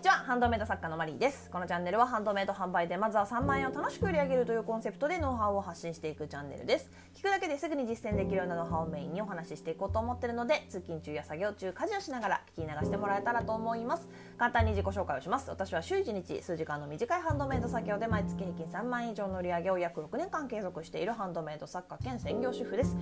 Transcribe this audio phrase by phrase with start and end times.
[0.00, 1.50] にちはハンドメイド作家のマリーです。
[1.50, 6.88] このチャンネルはハンドメイド販売でまずは3万円を楽しく売り上げるというコンセプトでノウハウを発信していくチャンネルです。
[7.14, 14.08] 聞くだけですぐに実践できるようなノウハウをメインにお話ししていこうと思ってるので通勤中や作業中家事をしながら聞き流してもらえたらと思います。
[14.38, 15.50] 簡単に自己紹介をします。
[15.50, 22.96] 私は週1日数時間の短いハンドメイド作業で毎月平均3万円以上の売り上げを約6年間継続しているハンドメイド作家兼専業主婦です。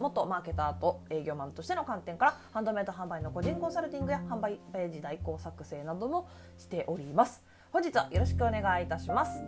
[0.00, 6.26] 元マーケターと営業マンとしての観点からハンドメイド販売の個人コンサルティングや販売ページ代行作成なども
[6.56, 7.42] しております。
[7.72, 9.42] 本日はよろしくお願いいたします。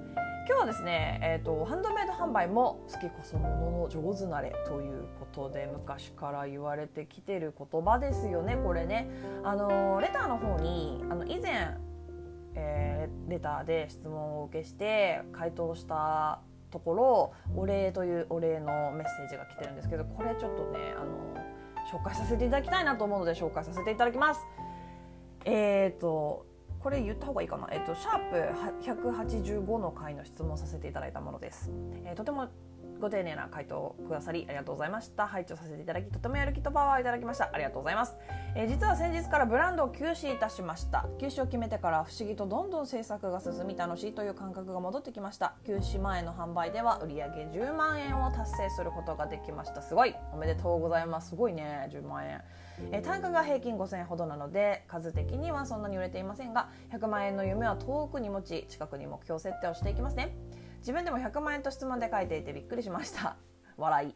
[0.49, 9.09] 今日はですね、えーと、ハンドメイド販売も好きこそものの上手なれということで昔から言われてきてる言葉ですよねこれね。
[9.45, 11.77] あのレターの方にあの以前、
[12.57, 16.41] えー、レターで質問を受けして回答した
[16.73, 21.35] ところお礼というお礼のメッセージが来てるんですけどこれちょっとねあの
[21.93, 24.41] 紹介させていただきたいなと思うので紹介させていただきます。
[25.45, 26.47] えっ、ー、と
[26.83, 28.37] これ言った方がいいかな、えっと、シャープ
[28.83, 31.71] 185の回の質問させていただいたものです。
[32.05, 32.49] えー、とても
[33.03, 35.27] ご丁寧な回答をくださりありがとうございました。
[35.27, 37.51] 拝聴させていただきとてもやる気とパワーをいただきました。
[37.53, 38.17] ありがとうございます、
[38.55, 41.07] えー、実は先日からブランドを休止いたしました。
[41.19, 45.57] 休止を決めてから不思議とどんどん制作が進み楽しいという感覚が戻ってきました。
[45.67, 49.83] 休止前の販売では売上10万円を達成することができました。
[49.83, 50.15] すごい。
[50.33, 51.31] おめでとうございます。
[51.31, 51.89] すごいね。
[51.91, 52.41] 10万円。
[52.93, 60.37] えー、単価が平均5000円ほどなので数的にはそんなに売れていませんが100万円の夢は遠くに持ち近くに目標設定をしていきますね。
[60.83, 63.37] 自分でも100万円と質問で書いていてびっくりしました。
[63.79, 64.15] 笑い。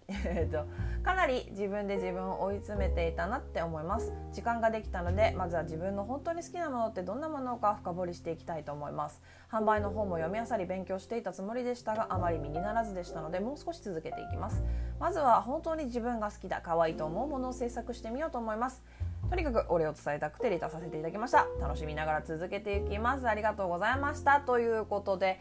[1.05, 4.12] かなり自分で自分を追い詰めていたなって思います。
[4.33, 9.23] 時間ができたのでまずは自分の本当に好きなものってどんなものか深掘りしていきたいと思います。
[9.48, 14.64] 販売の方も読み漁り勉強していたつもりでしたがあまり身にならずでしたのでもう少し続けていきます。
[14.98, 18.83] まずは本当に自分が好きだ可愛いと思うものを制作してみようと思います。
[19.30, 21.47] とにかくお礼を伝えたくてレターさせていただきました。
[21.61, 23.28] 楽しみながら続けていきます。
[23.28, 24.41] ありがとうございました。
[24.41, 25.41] ということで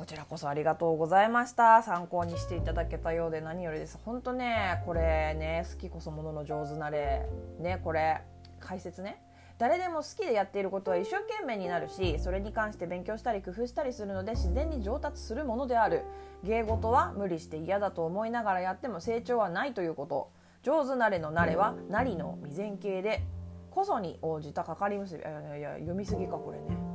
[0.00, 1.82] こちらこそありがとうございました。
[1.82, 3.98] 参考にしていただけたようで何よりです。
[4.02, 7.28] 本当ねこれね好きこそものの上手なれ
[7.58, 8.22] ねこれ
[8.60, 9.22] 解説ね。
[9.58, 16.06] 誰でも好きでやっていることは一生懸命になるしそれに関して勉強したり工夫したりするので自然に上達するものである。
[16.44, 20.30] 芸事は無理して嫌だと思いながらやっても成長はないということ。
[20.62, 23.22] 上手なれのなれはなりの未然形で
[23.70, 25.20] こそに応じたかかり結び。
[25.20, 26.89] いやいや読みすぎかこれね。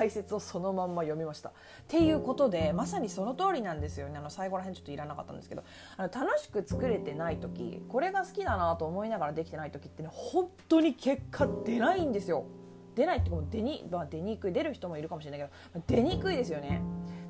[0.00, 1.50] 解説をそのまんま読みました。
[1.50, 1.52] っ
[1.86, 5.62] ていうことでまさにその通りなんですよねあの最後らへんちょっといらなかったんですけど
[5.98, 12.46] あの楽しく作れてない時これが好きだなと思いながらできてない時ってね本当に結果出ないんですよ。
[12.94, 16.80] 出ないっても出に、まあ、出にくい出る人もいるかもしれないけど出にくいですよね。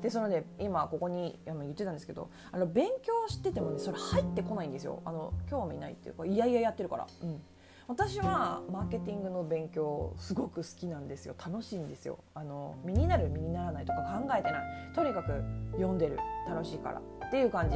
[0.01, 7.07] でそのね今ここに言ってたんですけどあの勉強しててもねそれ入ってこないんですよあの興味ないっていうかいやいややってるから。
[7.21, 7.41] うん
[7.91, 11.35] 私はマーケティングの勉強すごく好きなんですよ。
[11.37, 12.19] 楽しいんですよ。
[12.33, 14.63] あの身になる身にならないとか考えてない。
[14.95, 15.43] とにかく
[15.73, 16.17] 読んでる。
[16.47, 17.01] 楽しいから。
[17.27, 17.75] っていう感じ。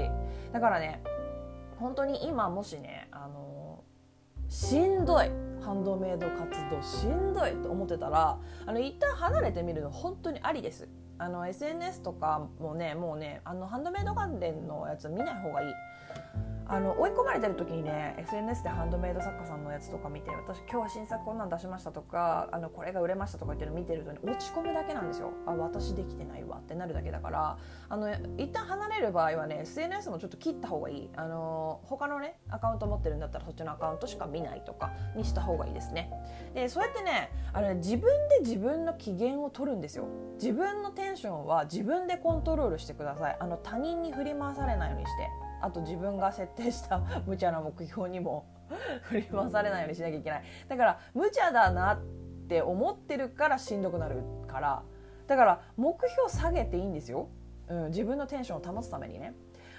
[0.53, 1.03] だからね
[1.79, 3.83] 本当に今もしねあの
[4.47, 5.29] しんどい。
[5.61, 10.87] ハンドメイド活動しんどいと思ってたらあの一旦離れてみるの本当にありです。
[11.17, 15.73] あの SNS とかもねもうねあのハンドメイド関連のやつ見ない方がいい。
[16.67, 25.31] あの追い込まれてる時にね SNS でハンドメイド作家さんのやつとか見て私今日は新作こんなん出しましたとかあのこれが売れましたとかってるの見てると、ね、落ち込むだけなんですよ。
[25.45, 27.57] あ私できてないわってなるだけだから
[27.89, 31.09] あの一旦離れる場合はね SNS もちょっと切った方がいい。
[31.15, 36.09] あの他のねアカウント持ってるんだったらそっちのアカウントしか見ないとかにした方がいいですね。
[36.55, 40.07] でそうやってねあの自分で自分の機嫌を取るんですよ。
[40.41, 43.37] 自分のテンションは自分でコントロールしてください。
[43.39, 45.44] あの他人に振り回されないようにして。
[45.65, 48.45] あと自分が設定した無茶な目標にも
[49.03, 50.43] 振り回されないようにしなきゃいけない。
[50.67, 51.99] だから無茶だなっ
[52.47, 54.83] て思ってるからしんどくなるから。
[55.25, 57.29] だから目標下げていいんですよ、
[57.67, 59.33] うん、自分のテンションを保つためにね。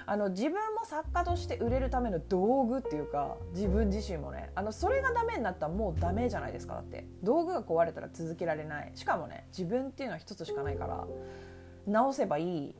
[0.08, 4.50] あの自分も作家として売れるための道具っていうか自分自身もね。
[4.56, 7.06] あのそれがダメになったらもうダメじゃないですかだって。
[7.22, 8.91] 道具が壊れたら続けられない。
[8.97, 11.06] しかもね自分っていうのは一つしかないから。
[11.86, 12.74] 直せばいい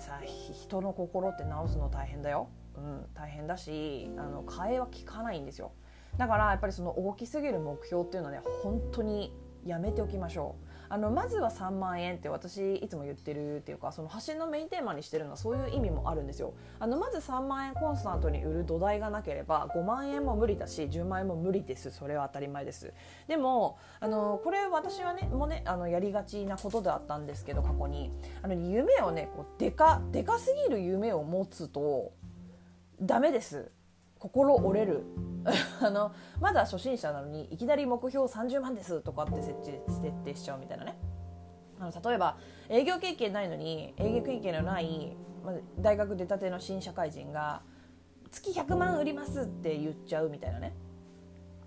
[0.00, 0.20] さ
[0.52, 5.72] 人の心って治すの大変だよ、うん、大変だしあの替えは効かないんですよ。
[6.16, 9.32] だからやっぱりその大きすぎる目標っていうのはね本当に
[9.64, 10.69] やめておきましょう。
[10.90, 16.52] あのまずは3万円って私いつも言ってるっていうかその発信のメインテーマにしてるのはそういう意味もあるんですよ。
[16.80, 21.92] あのまず3万円コンスタントに売る土台がなければ5万円も無理だし10万円も無理です。
[21.92, 22.92] それは当たり前です。
[23.28, 28.10] でもあのこれ私はねもうねあのやりがちなことであったんですけど過去に。
[28.42, 32.12] あの夢をねこうでかでかすぎる夢を持つと
[33.00, 33.70] ダメです。
[34.18, 35.04] 心折れる。
[35.80, 40.96] あのまだ初心者なのにいきなり目標30万ですとかって設置設定しちゃうみたいなね。
[41.78, 42.36] あの例えば
[42.68, 47.62] 営業経験ないのに営業経験のない、まず、大学出たての新社会人が
[48.30, 50.74] 月100万売りますって言っちゃうみたいなね。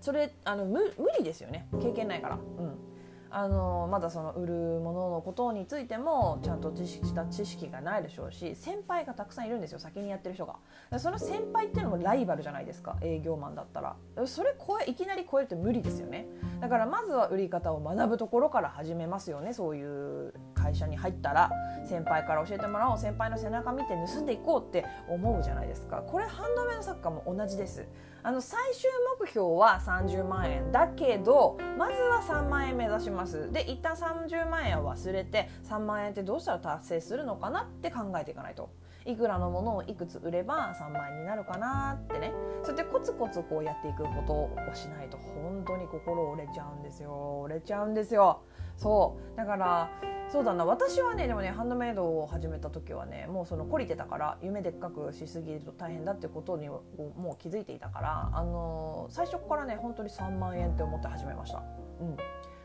[0.00, 1.66] それあの無無理ですよね。
[1.82, 2.36] 経験ないから。
[2.36, 2.93] うん。
[3.36, 10.54] あのまだその売るもののことについてもちゃんと知識した知識がないでしょうし先輩がたくさんいるんですよ先にやってる人が。
[11.00, 13.96] その先輩っていうのもライバルじゃないですか営業マンだったら。
[14.26, 16.28] それ超えいきなり超えるって無理ですよね。
[16.60, 21.50] だからまずは売り方を学ぶところから始めますよねそういう会社に入ったら。
[21.86, 26.02] 先輩から教えてもらおう先輩の背中見て盗んでいこうって思うじゃないですか。
[26.06, 27.84] これハンドメイド作家も同じです。
[28.26, 28.88] あの最終
[29.20, 38.70] 目標は30万円だけどまずは3万円目指しますで一旦30万円は忘れて3万円ってどうしたら達成するのかなって考えていかないと。
[39.06, 42.32] いくらのものをいくつ売れば3万円になるかなってね。
[42.62, 45.18] そうやってコツコツこうやっていくことをしないと。
[45.18, 47.40] 本当に心折れちゃうんですよ。
[47.42, 48.40] 折れちゃうんですよ。
[48.76, 49.36] そう。
[49.36, 49.90] だから
[50.28, 50.64] そうだな。
[50.64, 56.82] 私はねでもねハンドメイドを始めた時はねもうその懲りてたから夢でっかくしすぎると大変だってことにも
[57.38, 61.62] う気づいていたからあのー、最初からね本当に3万円って思って始めました、
[62.00, 62.16] うん、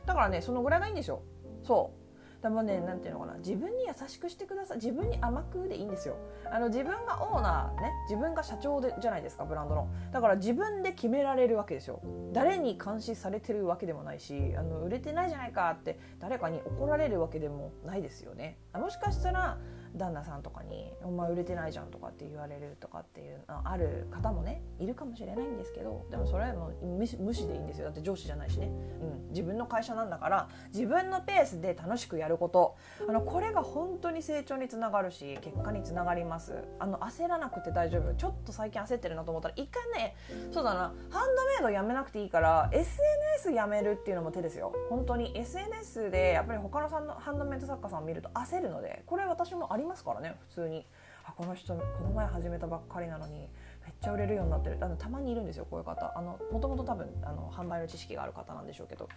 [0.10, 1.22] だからねそのぐらいがいいんですよ。
[1.64, 1.94] そ
[2.40, 2.42] う。
[2.42, 3.38] でもねなんていうのかな。
[3.38, 4.78] 自分に優しくしてください。
[4.78, 6.16] 自分に甘くでいいんですよ。
[6.52, 7.92] あの自分がオーナーね。
[8.10, 9.88] 自分が社長でじゃないですかブランドの。
[10.12, 12.02] だから自分で決められるわけですよ。
[12.34, 18.58] 誰に監視されてるわけでもないしあの売れてないじゃないかって誰かに怒られるわけでもないですよね。
[18.74, 19.60] もしかしたら
[19.96, 27.86] 旦那さんとかに「お前売れてないじゃん」とかって言われるとかっていうある方もねいるかもしれないんですけどでもそれはもう無視でいいんですよ。
[27.86, 32.76] だって上司じゃないしね、うん、自分の会社なんだから自分のペースで楽しくやること。
[33.08, 36.64] あのこれが本当に成長につながるし結果につながります。
[36.80, 38.14] あの焦らなくて大丈夫。
[38.14, 40.16] ちょっと最近焦ってるなと思ったら一回ね
[40.52, 40.94] そうだな。
[41.10, 44.74] ハンドメイドやめなくていいから SNS やめるっていうのも手ですよ。
[44.90, 45.38] 本当に。
[45.38, 50.86] SNS でやっぱり他のハンドメイド作家さんを見ると焦るのでこれ私もありりますからね普通に。
[51.26, 54.78] あこの人この前始めたばっかりなのにめっちゃ売れるようになってる。
[54.82, 56.12] あのたまにいるんですよこういう方。
[56.16, 59.08] あのもともと多分あの販売の知識がある方なんでしょうけど。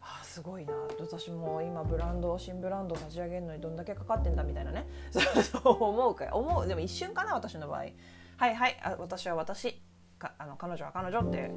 [0.00, 0.74] あすごいな。
[1.00, 4.86] 私も今ブランド新ブランドを立ち上げるのにどんだけかかってんだみたいなね。
[5.10, 6.66] そう思うか思う。
[6.66, 7.78] でも一瞬かな私の場合。
[7.78, 7.94] はい
[8.36, 8.78] はい。
[8.82, 9.82] あ私は私。
[10.18, 11.50] かあの彼女は彼女って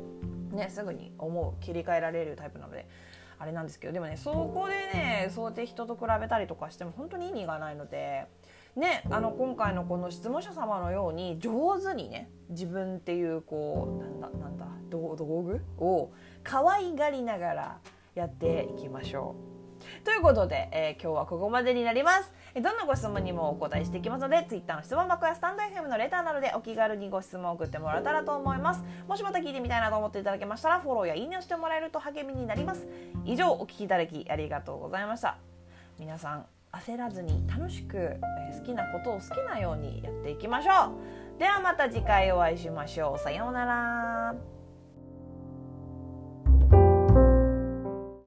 [0.56, 2.88] ねすぐに思う切り替えられるタイプなので
[3.38, 3.94] あれなんですけど。
[3.94, 8.27] でもねそこでねそうやって人と比べたりとかしても本当に意味がないので。
[8.77, 15.62] ね、あの今回のこの質問者様のように上手にね自分っていうこうなんだなんだ道具？
[15.79, 16.12] を
[16.44, 17.77] 可愛がりながら
[18.13, 19.35] やっていきましょ
[20.03, 20.06] う。
[20.06, 22.38] ということで、えー、今日はここまでになります。
[22.62, 32.88] どんなご質問にもお答えしていきますので Twitter の質問箱やスタンド FM のレターなどでお気軽にご質問を送ってもらえたらと思いますもしまた聞いてみたいなと思っていただけましたらフォローやいいねをしてもらえると励みになります
[33.25, 35.38] 以上お聞きいただきありがとうございました
[36.00, 38.19] 皆さん焦らずに楽しく、え
[38.57, 40.91] 好きなことを好きなようにやっていきましょ
[41.35, 41.39] う。
[41.39, 43.19] ではまた次回お会いしましょう。
[43.19, 44.56] さようなら。